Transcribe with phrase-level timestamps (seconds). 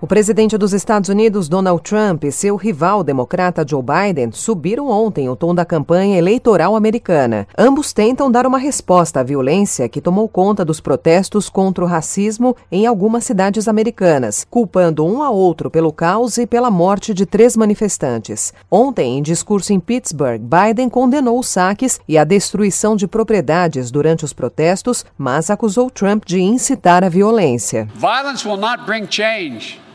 [0.00, 5.28] O presidente dos Estados Unidos, Donald Trump, e seu rival democrata Joe Biden subiram ontem
[5.28, 7.48] o tom da campanha eleitoral americana.
[7.58, 12.54] Ambos tentam dar uma resposta à violência que tomou conta dos protestos contra o racismo
[12.70, 17.56] em algumas cidades americanas, culpando um a outro pelo caos e pela morte de três
[17.56, 18.54] manifestantes.
[18.70, 24.24] Ontem, em discurso em Pittsburgh, Biden condenou os saques e a destruição de propriedades durante
[24.24, 27.88] os protestos, mas acusou Trump de incitar a violência.
[27.96, 29.87] Violence will not bring change.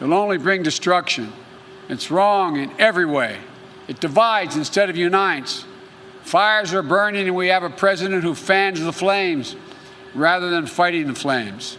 [0.00, 1.32] It'll only bring destruction.
[1.88, 3.38] It's wrong in every way.
[3.88, 5.64] It divides instead of unites.
[6.22, 9.56] Fires are burning, and we have a president who fans the flames
[10.14, 11.78] rather than fighting the flames.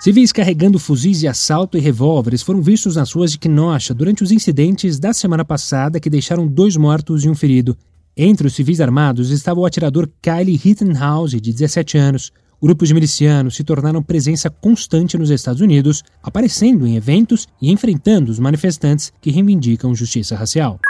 [0.00, 4.30] Civis carregando fuzis de assalto e revólveres foram vistos nas ruas de Kenosha durante os
[4.30, 7.74] incidentes da semana passada que deixaram dois mortos e um ferido.
[8.14, 12.32] Entre os civis armados estava o atirador Kyle Rittenhouse, de 17 anos.
[12.64, 18.32] Grupos de milicianos se tornaram presença constante nos Estados Unidos, aparecendo em eventos e enfrentando
[18.32, 20.80] os manifestantes que reivindicam justiça racial.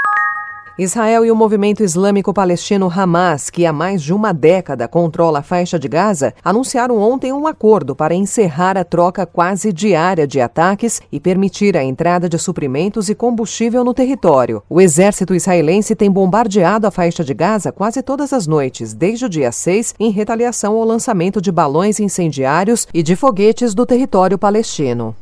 [0.77, 5.43] Israel e o movimento islâmico palestino Hamas, que há mais de uma década controla a
[5.43, 11.01] faixa de Gaza, anunciaram ontem um acordo para encerrar a troca quase diária de ataques
[11.13, 14.65] e permitir a entrada de suprimentos e combustível no território.
[14.69, 19.29] O exército israelense tem bombardeado a faixa de Gaza quase todas as noites, desde o
[19.29, 25.15] dia 6, em retaliação ao lançamento de balões incendiários e de foguetes do território palestino.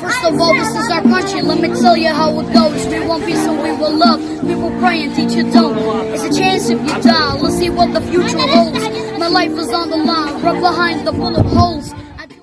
[0.00, 1.42] First of all, this is our country.
[1.42, 2.86] Let me tell you how it goes.
[2.86, 4.20] We want peace and we will love.
[4.42, 5.76] We will pray and teach you don't.
[6.14, 7.36] It's a chance if you die.
[7.36, 8.80] Let's see what the future holds.
[9.18, 11.92] My life is on the line, right behind the bullet holes.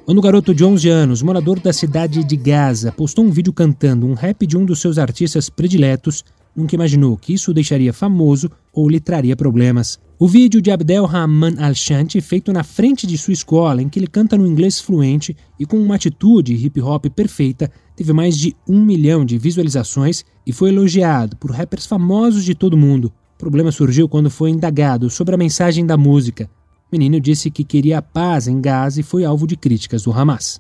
[0.06, 4.06] Quando o garoto de 11 anos, morador da cidade de Gaza, postou um vídeo cantando
[4.06, 6.24] um rap de um dos seus artistas prediletos,
[6.56, 10.00] nunca imaginou que isso o deixaria famoso ou lhe traria problemas.
[10.22, 14.06] O vídeo de Abdel Rahman Al-Shanti, feito na frente de sua escola, em que ele
[14.06, 18.84] canta no inglês fluente e com uma atitude hip hop perfeita, teve mais de um
[18.84, 23.14] milhão de visualizações e foi elogiado por rappers famosos de todo mundo.
[23.36, 26.50] O problema surgiu quando foi indagado sobre a mensagem da música.
[26.92, 30.12] O menino disse que queria a paz em Gaza e foi alvo de críticas do
[30.12, 30.58] Hamas.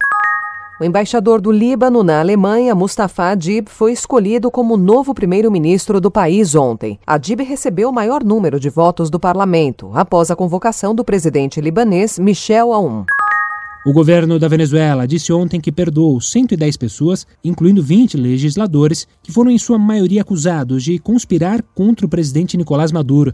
[0.81, 6.55] O embaixador do Líbano na Alemanha, Mustafa Adib, foi escolhido como novo primeiro-ministro do país
[6.55, 6.97] ontem.
[7.05, 12.17] Adib recebeu o maior número de votos do parlamento, após a convocação do presidente libanês
[12.17, 13.03] Michel Aoun.
[13.85, 19.51] O governo da Venezuela disse ontem que perdoou 110 pessoas, incluindo 20 legisladores, que foram
[19.51, 23.33] em sua maioria acusados de conspirar contra o presidente Nicolás Maduro.